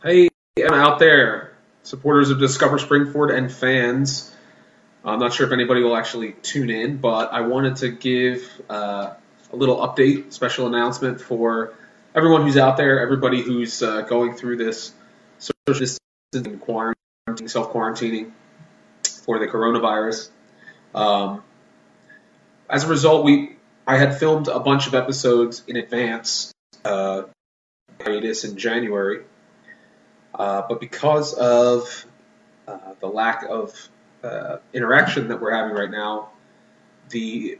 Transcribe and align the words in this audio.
Hey, 0.00 0.28
I'm 0.56 0.74
out 0.74 1.00
there, 1.00 1.56
supporters 1.82 2.30
of 2.30 2.38
Discover 2.38 2.78
Springford 2.78 3.36
and 3.36 3.50
fans. 3.50 4.32
I'm 5.04 5.18
not 5.18 5.32
sure 5.32 5.44
if 5.44 5.52
anybody 5.52 5.82
will 5.82 5.96
actually 5.96 6.34
tune 6.34 6.70
in, 6.70 6.98
but 6.98 7.32
I 7.32 7.40
wanted 7.40 7.74
to 7.78 7.88
give 7.88 8.48
uh, 8.70 9.14
a 9.52 9.56
little 9.56 9.78
update, 9.78 10.32
special 10.32 10.68
announcement 10.68 11.20
for 11.20 11.74
everyone 12.14 12.42
who's 12.42 12.56
out 12.56 12.76
there, 12.76 13.00
everybody 13.00 13.42
who's 13.42 13.82
uh, 13.82 14.02
going 14.02 14.34
through 14.34 14.58
this 14.58 14.92
social 15.38 15.56
distancing, 15.66 16.60
quarantining, 16.60 17.50
self 17.50 17.72
quarantining 17.72 18.30
for 19.24 19.40
the 19.40 19.48
coronavirus. 19.48 20.30
Um, 20.94 21.42
as 22.70 22.84
a 22.84 22.86
result, 22.86 23.24
we 23.24 23.56
I 23.84 23.96
had 23.96 24.20
filmed 24.20 24.46
a 24.46 24.60
bunch 24.60 24.86
of 24.86 24.94
episodes 24.94 25.64
in 25.66 25.74
advance, 25.74 26.52
uh, 26.84 27.22
hiatus 28.00 28.44
in 28.44 28.58
January, 28.58 29.24
uh, 30.38 30.62
but 30.68 30.80
because 30.80 31.34
of 31.34 32.06
uh, 32.66 32.94
the 33.00 33.08
lack 33.08 33.44
of 33.44 33.88
uh, 34.22 34.58
interaction 34.72 35.28
that 35.28 35.40
we're 35.40 35.52
having 35.52 35.76
right 35.76 35.90
now, 35.90 36.30
the 37.10 37.58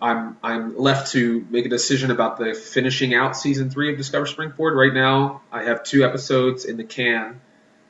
I'm 0.00 0.36
I'm 0.42 0.76
left 0.76 1.12
to 1.12 1.46
make 1.48 1.64
a 1.64 1.68
decision 1.68 2.10
about 2.10 2.36
the 2.36 2.54
finishing 2.54 3.14
out 3.14 3.36
season 3.36 3.70
three 3.70 3.90
of 3.90 3.96
Discover 3.96 4.26
Springford. 4.26 4.74
Right 4.74 4.92
now, 4.92 5.42
I 5.50 5.64
have 5.64 5.84
two 5.84 6.04
episodes 6.04 6.64
in 6.64 6.76
the 6.76 6.84
can. 6.84 7.40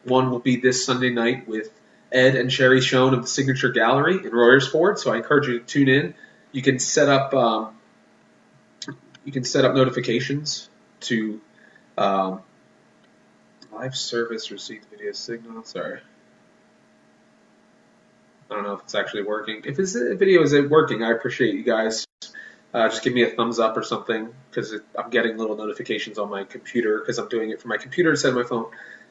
One 0.05 0.31
will 0.31 0.41
be 0.41 0.57
this 0.57 0.85
Sunday 0.85 1.11
night 1.11 1.49
with 1.49 1.71
Ed 2.13 2.37
and 2.37 2.53
Sherry 2.53 2.81
Schoen 2.81 3.15
of 3.15 3.23
the 3.23 3.29
Signature 3.29 3.71
Gallery 3.71 4.17
in 4.17 4.31
Royersford. 4.31 4.99
So 4.99 5.13
I 5.13 5.17
encourage 5.17 5.49
you 5.49 5.61
to 5.61 5.65
tune 5.65 5.89
in. 5.89 6.15
You 6.53 6.61
can 6.61 6.79
set 6.79 7.09
up 7.09 7.33
um, 7.33 7.75
you 9.25 9.33
can 9.33 9.45
set 9.45 9.65
up 9.65 9.75
notifications 9.75 10.69
to 11.01 11.41
um, 11.97 12.43
live 13.83 13.97
service 13.97 14.53
received 14.53 14.85
video 14.91 15.11
signal. 15.11 15.65
Sorry. 15.65 15.99
I 18.49 18.55
don't 18.55 18.63
know 18.63 18.75
if 18.75 18.83
it's 18.83 18.95
actually 18.95 19.25
working. 19.25 19.63
If 19.65 19.77
this 19.77 19.95
video 19.95 20.43
is 20.43 20.55
working, 20.71 21.03
I 21.03 21.11
appreciate 21.11 21.55
you 21.55 21.65
guys. 21.65 22.07
Uh, 22.73 22.89
just 22.89 23.03
give 23.03 23.13
me 23.13 23.23
a 23.23 23.31
thumbs 23.31 23.59
up 23.59 23.77
or 23.77 23.83
something 23.83 24.29
because 24.49 24.73
I'm 24.97 25.11
getting 25.11 25.37
little 25.37 25.57
notifications 25.57 26.17
on 26.17 26.31
my 26.31 26.45
computer 26.45 27.01
because 27.01 27.19
I'm 27.19 27.29
doing 27.29 27.51
it 27.51 27.61
from 27.61 27.71
my 27.71 27.77
computer 27.77 28.11
instead 28.11 28.29
of 28.29 28.37
my 28.37 28.45
phone. 28.45 28.71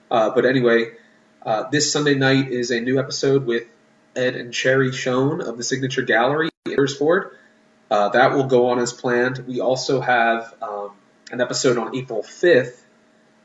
Uh, 0.10 0.30
but 0.30 0.46
anyway, 0.46 0.92
uh, 1.46 1.70
this 1.70 1.92
Sunday 1.92 2.16
night 2.16 2.50
is 2.50 2.72
a 2.72 2.80
new 2.80 2.98
episode 2.98 3.46
with 3.46 3.66
Ed 4.16 4.38
and 4.38 4.56
Sherry 4.56 4.94
Schoen 4.94 5.42
of 5.42 5.58
the 5.58 5.64
Signature 5.66 6.04
Gallery 6.04 6.50
in 6.66 6.78
Royersford. 6.78 7.32
Uh, 7.90 8.08
that 8.10 8.32
will 8.34 8.46
go 8.46 8.70
on 8.70 8.80
as 8.80 8.94
planned. 8.94 9.40
We 9.48 9.60
also 9.60 10.00
have 10.00 10.54
um, 10.62 10.92
an 11.30 11.42
episode 11.42 11.78
on 11.78 11.94
April 11.94 12.24
5th, 12.24 12.81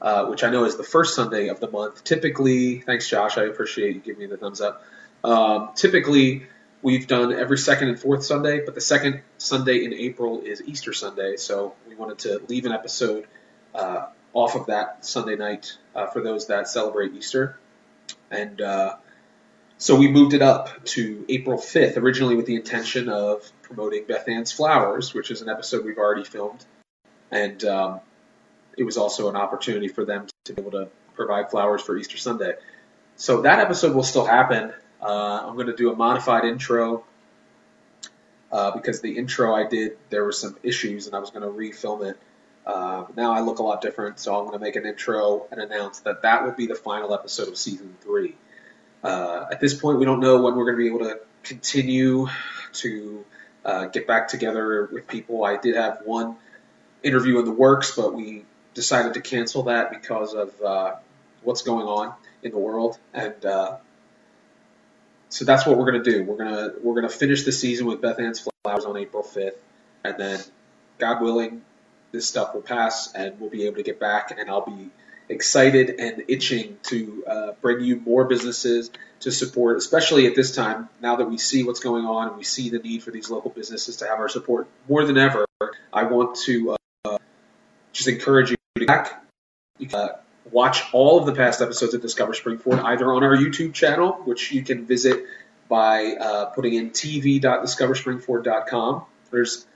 uh, 0.01 0.27
which 0.27 0.45
I 0.45 0.51
know 0.51 0.65
is 0.65 0.77
the 0.77 0.85
first 0.85 1.15
Sunday 1.15 1.49
of 1.49 1.61
the 1.61 1.71
month. 1.71 2.05
Typically, 2.05 2.81
thanks, 2.81 3.09
Josh. 3.09 3.39
I 3.39 3.45
appreciate 3.45 3.95
you 3.95 4.01
giving 4.01 4.21
me 4.21 4.27
the 4.27 4.37
thumbs 4.37 4.61
up. 4.61 4.85
Um, 5.25 5.71
typically, 5.75 6.47
we've 6.83 7.07
done 7.07 7.33
every 7.33 7.59
second 7.59 7.89
and 7.89 7.99
fourth 7.99 8.25
Sunday, 8.25 8.65
but 8.65 8.75
the 8.75 8.81
second 8.81 9.23
Sunday 9.39 9.85
in 9.85 9.93
April 9.95 10.43
is 10.43 10.63
Easter 10.67 10.93
Sunday, 10.93 11.37
so 11.37 11.75
we 11.89 11.95
wanted 11.95 12.19
to 12.21 12.43
leave 12.49 12.67
an 12.67 12.73
episode 12.73 13.27
uh, 13.75 14.07
off 14.33 14.55
of 14.55 14.67
that 14.67 15.05
Sunday 15.05 15.37
night 15.37 15.77
uh, 15.95 16.07
for 16.07 16.23
those 16.23 16.49
that 16.49 16.69
celebrate 16.69 17.15
Easter. 17.15 17.59
And 18.31 18.61
uh, 18.61 18.97
so 19.79 19.97
we 19.97 20.09
moved 20.09 20.35
it 20.35 20.43
up 20.43 20.85
to 20.87 21.25
April 21.29 21.59
5th, 21.59 21.97
originally 21.97 22.37
with 22.37 22.47
the 22.47 22.55
intention 22.55 23.09
of 23.09 23.51
promoting 23.63 24.05
Beth 24.07 24.29
Ann's 24.29 24.53
Flowers, 24.53 25.13
which 25.13 25.31
is 25.31 25.43
an 25.43 25.49
episode 25.49 25.85
we've 25.85 25.99
already 25.99 26.25
filmed. 26.25 26.65
And 27.31 27.65
um, 27.65 28.01
it 28.77 28.85
was 28.85 28.97
also 28.97 29.29
an 29.29 29.37
opportunity 29.37 29.89
for 29.89 30.05
them 30.05 30.27
to 30.45 30.53
be 30.53 30.61
able 30.61 30.73
to 30.73 30.89
provide 31.15 31.51
flowers 31.51 31.83
for 31.83 31.97
Easter 31.97 32.19
Sunday. 32.19 32.55
So 33.17 33.43
that 33.43 33.59
episode 33.59 33.95
will 33.95 34.03
still 34.03 34.27
happen. 34.27 34.73
Uh, 35.01 35.47
I'm 35.47 35.55
going 35.55 35.69
to 35.69 35.77
do 35.77 35.91
a 35.93 35.97
modified 35.97 36.45
intro 36.45 37.05
uh, 38.53 38.71
because 38.73 39.01
the 39.01 39.17
intro 39.17 39.55
I 39.55 39.67
did, 39.67 39.97
there 40.11 40.25
were 40.25 40.33
some 40.33 40.57
issues 40.63 41.07
and 41.07 41.17
I 41.17 41.19
was 41.19 41.31
going 41.31 41.43
to 41.43 41.49
refilm 41.49 42.09
it. 42.09 42.19
Uh, 42.67 43.05
now 43.17 43.33
I 43.33 43.41
look 43.41 43.61
a 43.61 43.63
lot 43.63 43.81
different, 43.81 44.19
so 44.19 44.37
I'm 44.37 44.47
going 44.47 44.59
to 44.59 44.65
make 44.65 44.77
an 44.77 44.85
intro 44.85 45.47
and 45.51 45.61
announce 45.61 46.01
that 46.01 46.23
that 46.23 46.45
will 46.45 46.53
be 46.53 46.67
the 46.67 46.75
final 46.75 47.15
episode 47.15 47.49
of 47.49 47.57
season 47.57 47.97
three. 48.01 48.35
Uh, 49.05 49.47
at 49.51 49.61
this 49.61 49.73
point, 49.73 49.99
we 49.99 50.05
don't 50.05 50.21
know 50.21 50.43
when 50.43 50.57
we're 50.57 50.65
going 50.65 50.77
to 50.77 50.83
be 50.83 50.89
able 50.89 51.11
to 51.11 51.21
continue 51.45 52.27
to 52.73 53.25
uh, 53.65 53.87
get 53.87 54.07
back 54.07 54.29
together 54.29 54.89
with 54.93 55.07
people. 55.07 55.45
I 55.45 55.57
did 55.59 55.77
have 55.77 56.01
one 56.05 56.37
interview 57.05 57.39
in 57.39 57.45
the 57.45 57.53
works, 57.53 57.95
but 57.95 58.15
we 58.15 58.45
decided 58.77 59.15
to 59.15 59.21
cancel 59.21 59.65
that 59.65 59.91
because 59.91 60.35
of 60.35 60.63
uh, 60.63 60.95
what's 61.43 61.63
going 61.63 61.87
on 61.87 62.15
in 62.45 62.53
the 62.53 62.59
world, 62.59 62.97
and 63.13 63.45
uh, 63.45 63.77
so 65.31 65.45
that's 65.45 65.67
what 65.67 65.77
we're 65.77 65.87
gonna 65.87 66.05
do. 66.05 66.23
We're 66.23 66.37
gonna 66.37 66.73
we're 66.83 66.95
gonna 66.95 67.09
finish 67.09 67.45
the 67.45 67.53
season 67.53 67.87
with 67.87 68.01
Beth 68.01 68.21
Ann's 68.21 68.47
Flowers 68.63 68.85
on 68.85 68.97
April 68.97 69.25
5th, 69.25 69.57
and 70.05 70.17
then, 70.19 70.41
God 70.99 71.21
willing, 71.23 71.63
this 72.13 72.29
stuff 72.29 72.55
will 72.55 72.63
pass, 72.63 73.13
and 73.15 73.41
we'll 73.41 73.51
be 73.51 73.67
able 73.67 73.77
to 73.77 73.83
get 73.83 73.99
back, 73.99 74.31
and 74.39 74.49
I'll 74.49 74.65
be 74.67 74.91
excited 75.29 75.99
and 75.99 76.25
itching 76.29 76.79
to 76.85 77.25
uh, 77.27 77.53
bring 77.61 77.81
you 77.81 77.97
more 77.97 78.27
businesses 78.27 78.91
to 79.21 79.33
support, 79.33 79.79
especially 79.79 80.27
at 80.27 80.37
this 80.37 80.55
time, 80.55 80.89
now 81.01 81.17
that 81.17 81.29
we 81.29 81.39
see 81.39 81.65
what's 81.65 81.81
going 81.81 82.05
on 82.05 82.29
and 82.29 82.37
we 82.37 82.45
see 82.45 82.69
the 82.69 82.79
need 82.79 83.03
for 83.03 83.11
these 83.11 83.31
local 83.31 83.51
businesses 83.51 83.97
to 83.97 84.07
have 84.07 84.21
our 84.21 84.29
support 84.29 84.69
more 84.89 85.05
than 85.05 85.19
ever. 85.19 85.47
I 85.93 86.05
want 86.05 86.37
to 86.45 86.77
uh, 87.05 87.19
just 87.93 88.09
encourage 88.09 88.51
you 88.51 88.57
to 88.81 88.87
back. 88.87 89.23
You 89.79 89.89
can 89.89 89.99
uh, 89.99 90.17
watch 90.51 90.83
all 90.93 91.19
of 91.19 91.27
the 91.27 91.35
past 91.35 91.61
episodes 91.61 91.93
of 91.95 92.03
Discover 92.03 92.33
Springford 92.33 92.83
either 92.83 93.13
on 93.13 93.23
our 93.25 93.37
YouTube 93.37 93.75
channel, 93.75 94.13
which 94.25 94.53
you 94.53 94.63
can 94.63 94.87
visit 94.87 95.25
by 95.69 96.15
uh, 96.15 96.47
putting 96.47 96.73
in 96.75 96.91
tv.discoverspringford.com. 96.91 99.05
There's 99.31 99.67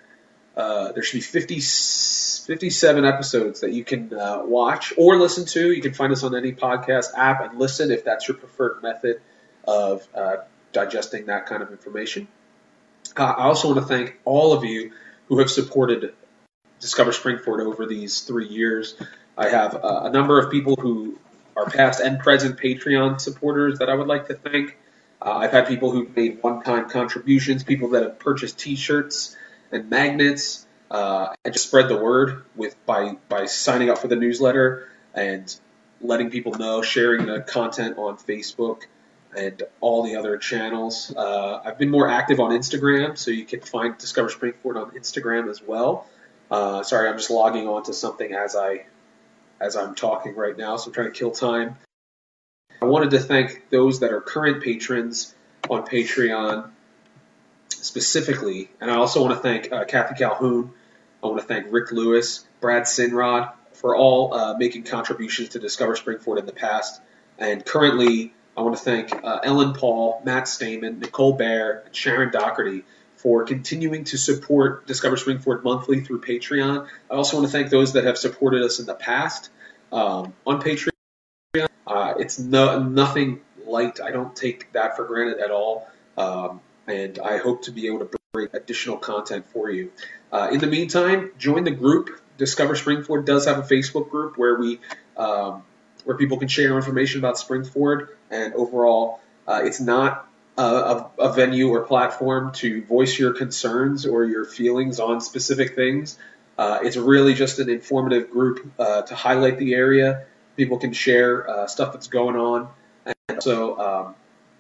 uh, 0.57 0.93
there 0.93 1.03
should 1.03 1.19
be 1.19 1.23
50, 1.23 1.61
57 1.61 3.05
episodes 3.05 3.61
that 3.61 3.73
you 3.73 3.85
can 3.85 4.13
uh, 4.13 4.43
watch 4.45 4.93
or 4.97 5.17
listen 5.17 5.47
to. 5.47 5.71
You 5.73 5.81
can 5.81 5.95
find 5.95 6.13
us 6.13 6.25
on 6.25 6.37
any 6.37 6.53
podcast 6.53 7.15
app 7.17 7.41
and 7.41 7.59
listen 7.59 7.91
if 7.91 8.05
that's 8.05 8.29
your 8.29 8.37
preferred 8.37 8.83
method 8.83 9.23
of 9.65 10.07
uh, 10.15 10.37
digesting 10.73 11.27
that 11.27 11.47
kind 11.47 11.63
of 11.63 11.71
information. 11.71 12.29
Uh, 13.17 13.25
I 13.25 13.45
also 13.45 13.69
want 13.69 13.81
to 13.81 13.87
thank 13.87 14.19
all 14.25 14.53
of 14.53 14.65
you 14.65 14.93
who 15.27 15.39
have 15.39 15.51
supported 15.51 16.15
Discover 16.81 17.13
Springford 17.13 17.65
over 17.65 17.87
these 17.87 18.23
three 18.23 18.49
years. 18.49 18.95
I 19.37 19.49
have 19.49 19.75
uh, 19.75 20.03
a 20.05 20.11
number 20.11 20.39
of 20.39 20.51
people 20.51 20.77
who 20.77 21.19
are 21.57 21.67
past 21.67 22.01
and 22.01 22.19
present 22.19 22.59
Patreon 22.59 23.21
supporters 23.21 23.79
that 23.79 23.89
I 23.89 23.95
would 23.95 24.07
like 24.07 24.29
to 24.29 24.35
thank. 24.35 24.77
Uh, 25.21 25.37
I've 25.37 25.53
had 25.53 25.69
people 25.69 25.91
who've 25.91 26.15
made 26.17 26.43
one-time 26.43 26.89
contributions, 26.89 27.63
people 27.63 27.91
that 27.91 28.03
have 28.03 28.19
purchased 28.19 28.59
T-shirts 28.59 29.37
and 29.71 29.91
magnets, 29.91 30.67
uh, 30.91 31.35
and 31.45 31.53
just 31.53 31.69
spread 31.69 31.89
the 31.89 31.97
word 31.97 32.45
with 32.57 32.75
by 32.87 33.17
by 33.29 33.47
signing 33.47 33.91
up 33.91 33.99
for 33.99 34.09
the 34.09 34.17
newsletter 34.17 34.89
and 35.15 35.55
letting 36.01 36.31
people 36.31 36.53
know, 36.53 36.83
sharing 36.83 37.27
the 37.27 37.41
content 37.41 37.99
on 37.99 38.17
Facebook 38.17 38.83
and 39.37 39.63
all 39.81 40.03
the 40.03 40.17
other 40.17 40.39
channels. 40.39 41.15
Uh, 41.17 41.61
I've 41.65 41.79
been 41.79 41.91
more 41.91 42.09
active 42.09 42.41
on 42.41 42.51
Instagram, 42.51 43.17
so 43.17 43.31
you 43.31 43.45
can 43.45 43.61
find 43.61 43.97
Discover 43.99 44.31
Springford 44.31 44.77
on 44.77 44.91
Instagram 44.93 45.49
as 45.51 45.63
well. 45.63 46.07
Uh, 46.51 46.83
sorry, 46.83 47.09
I'm 47.09 47.17
just 47.17 47.31
logging 47.31 47.69
on 47.69 47.85
to 47.85 47.93
something 47.93 48.33
as 48.35 48.57
I 48.57 48.87
as 49.61 49.77
I'm 49.77 49.95
talking 49.95 50.35
right 50.35 50.57
now, 50.57 50.77
so 50.77 50.89
I'm 50.89 50.95
trying 50.95 51.13
to 51.13 51.19
kill 51.19 51.31
time. 51.31 51.77
I 52.83 52.87
wanted 52.87 53.11
to 53.11 53.19
thank 53.19 53.69
those 53.71 54.01
that 54.01 54.11
are 54.13 54.21
current 54.21 54.63
patrons 54.63 55.35
on 55.69 55.87
Patreon 55.87 56.71
specifically, 57.69 58.71
and 58.81 58.91
I 58.91 58.97
also 58.97 59.23
want 59.23 59.35
to 59.35 59.41
thank 59.41 59.71
uh, 59.71 59.85
Kathy 59.85 60.15
Calhoun. 60.15 60.73
I 61.23 61.27
want 61.27 61.41
to 61.41 61.47
thank 61.47 61.67
Rick 61.71 61.93
Lewis, 61.93 62.47
Brad 62.61 62.85
Sinrod 62.85 63.53
for 63.75 63.95
all 63.95 64.33
uh, 64.35 64.55
making 64.57 64.85
contributions 64.85 65.51
to 65.51 65.59
Discover 65.59 65.95
Springford 65.95 66.39
in 66.39 66.47
the 66.47 66.53
past, 66.53 67.01
and 67.39 67.65
currently 67.65 68.33
I 68.57 68.63
want 68.63 68.77
to 68.77 68.83
thank 68.83 69.13
uh, 69.13 69.41
Ellen 69.45 69.75
Paul, 69.75 70.23
Matt 70.25 70.49
Stamen, 70.49 70.99
Nicole 70.99 71.35
Bear, 71.35 71.83
and 71.87 71.95
Sharon 71.95 72.31
Doherty 72.31 72.85
for 73.23 73.45
continuing 73.45 74.05
to 74.05 74.17
support 74.17 74.87
Discover 74.87 75.17
Springford 75.17 75.63
monthly 75.63 76.01
through 76.01 76.23
Patreon. 76.23 76.89
I 77.11 77.15
also 77.15 77.37
want 77.37 77.49
to 77.49 77.53
thank 77.53 77.71
those 77.71 77.93
that 77.93 78.05
have 78.05 78.17
supported 78.17 78.63
us 78.63 78.81
in 78.81 78.87
the 78.87 78.95
past 78.95 79.51
um, 79.93 80.33
on 80.47 80.63
Patreon. 80.63 80.91
Uh, 81.87 82.15
it's 82.19 82.39
no, 82.39 82.83
nothing 82.83 83.41
light. 83.67 84.01
I 84.01 84.11
don't 84.11 84.35
take 84.35 84.73
that 84.73 84.97
for 84.97 85.05
granted 85.05 85.41
at 85.41 85.51
all. 85.51 85.89
Um, 86.17 86.61
and 86.87 87.19
I 87.19 87.37
hope 87.37 87.65
to 87.65 87.73
be 87.73 87.87
able 87.89 88.01
to 88.01 88.19
bring 88.33 88.49
additional 88.55 88.97
content 88.97 89.47
for 89.53 89.69
you. 89.71 89.93
Uh, 90.33 90.49
in 90.53 90.61
the 90.61 90.67
meantime, 90.67 91.33
join 91.39 91.65
the 91.65 91.71
group. 91.71 92.21
Discover 92.39 92.75
Springford 92.75 93.27
does 93.27 93.45
have 93.45 93.59
a 93.59 93.63
Facebook 93.63 94.09
group 94.09 94.39
where 94.39 94.59
we 94.59 94.81
um, 95.17 95.63
where 96.05 96.17
people 96.17 96.39
can 96.39 96.49
share 96.49 96.75
information 96.77 97.21
about 97.21 97.35
Springford 97.35 98.09
and 98.31 98.55
overall. 98.55 99.21
Uh, 99.47 99.61
it's 99.65 99.81
not 99.81 100.30
a, 100.63 101.11
a, 101.23 101.33
venue 101.33 101.69
or 101.69 101.83
platform 101.83 102.53
to 102.53 102.83
voice 102.85 103.19
your 103.19 103.33
concerns 103.33 104.07
or 104.07 104.25
your 104.25 104.45
feelings 104.45 105.01
on 105.01 105.21
specific 105.21 105.75
things. 105.75 106.19
Uh, 106.59 106.81
it's 106.83 106.97
really 106.97 107.35
just 107.35 107.59
an 107.59 107.71
informative 107.71 108.31
group 108.31 108.71
uh, 108.79 109.03
to 109.03 109.15
highlight 109.15 109.59
the 109.59 109.75
area, 109.75 110.27
people 110.57 110.79
can 110.79 110.93
share 110.93 111.49
uh, 111.49 111.67
stuff 111.67 111.93
that's 111.95 112.09
going 112.09 112.37
on, 112.37 112.69
and 113.07 113.17
also 113.31 113.77
um, 113.79 114.15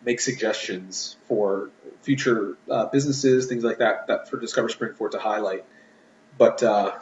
make 0.04 0.20
suggestions 0.20 1.16
for 1.28 1.70
future 2.02 2.56
uh, 2.70 2.86
businesses, 2.86 3.46
things 3.46 3.64
like 3.64 3.78
that, 3.78 4.06
that 4.06 4.28
for 4.28 4.38
Discover 4.38 4.68
Springford 4.68 5.10
to 5.10 5.18
highlight. 5.18 5.64
But 6.38 6.62
uh, 6.62 6.98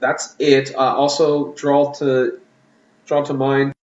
that's 0.00 0.36
it. 0.38 0.74
Uh, 0.74 0.78
also, 0.78 1.54
draw 1.54 1.92
to 1.94 2.40
draw 3.06 3.24
to 3.24 3.32
mind. 3.32 3.75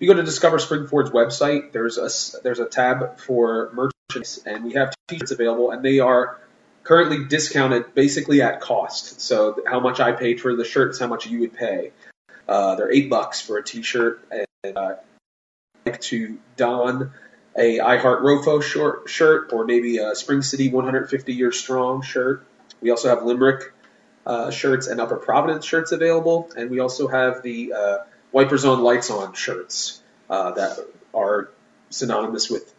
If 0.00 0.04
you 0.08 0.14
go 0.14 0.18
to 0.18 0.24
Discover 0.24 0.60
Springford's 0.60 1.10
website, 1.10 1.72
there's 1.72 1.98
a 1.98 2.08
there's 2.40 2.58
a 2.58 2.64
tab 2.64 3.18
for 3.18 3.70
merchants, 3.74 4.38
and 4.46 4.64
we 4.64 4.72
have 4.72 4.94
t-shirts 5.08 5.30
available, 5.30 5.72
and 5.72 5.84
they 5.84 5.98
are 5.98 6.38
currently 6.84 7.26
discounted 7.26 7.94
basically 7.94 8.40
at 8.40 8.62
cost. 8.62 9.20
So 9.20 9.62
how 9.66 9.78
much 9.78 10.00
I 10.00 10.12
paid 10.12 10.40
for 10.40 10.56
the 10.56 10.64
shirts, 10.64 10.98
how 10.98 11.06
much 11.06 11.26
you 11.26 11.40
would 11.40 11.52
pay. 11.52 11.92
Uh, 12.48 12.76
they're 12.76 12.90
eight 12.90 13.10
bucks 13.10 13.42
for 13.42 13.58
a 13.58 13.62
t-shirt, 13.62 14.26
and 14.64 14.78
uh, 14.78 14.94
like 15.84 16.00
to 16.00 16.38
don 16.56 17.12
a 17.54 17.80
I 17.80 17.98
Heart 17.98 18.22
Rofo 18.22 18.62
short 18.62 19.10
shirt 19.10 19.52
or 19.52 19.66
maybe 19.66 19.98
a 19.98 20.14
Spring 20.14 20.40
City 20.40 20.70
150 20.70 21.34
Year 21.34 21.52
Strong 21.52 22.04
shirt. 22.04 22.46
We 22.80 22.88
also 22.88 23.10
have 23.10 23.22
Limerick 23.22 23.74
uh, 24.24 24.50
shirts 24.50 24.86
and 24.86 24.98
Upper 24.98 25.16
Providence 25.16 25.66
shirts 25.66 25.92
available, 25.92 26.50
and 26.56 26.70
we 26.70 26.80
also 26.80 27.06
have 27.06 27.42
the 27.42 27.74
uh, 27.74 27.98
Wipers 28.32 28.64
on 28.64 28.82
Lights 28.82 29.10
on 29.10 29.32
shirts 29.34 30.02
uh, 30.28 30.52
that 30.52 30.78
are 31.14 31.50
synonymous 31.90 32.48
with 32.48 32.72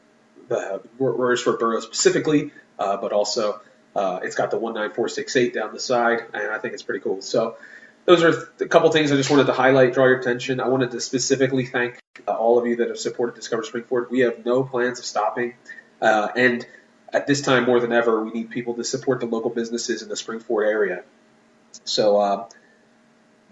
the 0.48 0.82
Royersford 1.00 1.60
Borough 1.60 1.80
specifically, 1.80 2.52
uh, 2.80 2.98
but 2.98 3.12
also 3.12 3.62
uh, 3.96 4.20
it's 4.24 4.36
got 4.36 4.52
the 4.52 4.58
19468 4.58 5.54
down 5.54 5.74
the 5.74 5.80
side, 5.80 6.24
and 6.34 6.52
I 6.52 6.58
think 6.58 6.74
it's 6.74 6.84
pretty 6.84 7.02
cool. 7.02 7.22
So 7.22 7.58
those 8.06 8.24
are 8.24 8.50
a 8.60 8.68
couple 8.68 8.92
things 8.92 9.12
I 9.12 9.16
just 9.16 9.30
wanted 9.30 9.48
to 9.48 9.54
highlight, 9.54 9.94
draw 9.94 10.06
your 10.06 10.20
attention. 10.20 10.60
I 10.60 10.68
wanted 10.68 10.92
to 10.92 11.02
specifically 11.02 11.66
thank 11.66 12.00
uh, 12.28 12.32
all 12.32 12.58
of 12.58 12.66
you 12.66 12.78
that 12.78 12.88
have 12.88 13.00
supported 13.00 13.36
Discover 13.36 13.64
Springford. 13.64 14.10
We 14.10 14.20
have 14.20 14.46
no 14.46 14.64
plans 14.64 15.00
of 15.00 15.06
stopping, 15.06 15.56
uh, 16.02 16.30
and 16.36 16.66
at 17.14 17.28
this 17.28 17.42
time 17.42 17.66
more 17.66 17.80
than 17.82 17.92
ever, 17.92 18.24
we 18.24 18.32
need 18.32 18.50
people 18.50 18.76
to 18.76 18.84
support 18.86 19.20
the 19.20 19.26
local 19.26 19.50
businesses 19.50 20.02
in 20.02 20.08
the 20.08 20.16
Springford 20.16 20.66
area. 20.66 21.04
So 21.84 22.48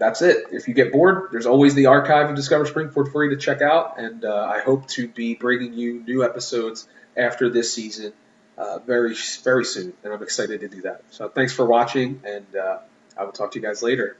that's 0.00 0.22
it. 0.22 0.46
If 0.50 0.66
you 0.66 0.74
get 0.74 0.92
bored, 0.92 1.28
there's 1.30 1.46
always 1.46 1.74
the 1.74 1.86
archive 1.86 2.30
of 2.30 2.34
Discover 2.34 2.64
Springford 2.64 3.12
for 3.12 3.22
you 3.22 3.30
to 3.30 3.36
check 3.36 3.60
out, 3.60 3.98
and 3.98 4.24
uh, 4.24 4.50
I 4.50 4.60
hope 4.60 4.88
to 4.88 5.06
be 5.06 5.34
bringing 5.34 5.74
you 5.74 6.00
new 6.00 6.24
episodes 6.24 6.88
after 7.16 7.50
this 7.50 7.72
season 7.74 8.14
uh, 8.56 8.78
very 8.78 9.14
very 9.44 9.64
soon, 9.64 9.92
and 10.02 10.12
I'm 10.12 10.22
excited 10.22 10.60
to 10.60 10.68
do 10.68 10.82
that. 10.82 11.02
So 11.10 11.28
thanks 11.28 11.52
for 11.52 11.66
watching, 11.66 12.22
and 12.24 12.56
uh, 12.56 12.78
I 13.16 13.24
will 13.24 13.32
talk 13.32 13.52
to 13.52 13.60
you 13.60 13.64
guys 13.64 13.82
later. 13.82 14.16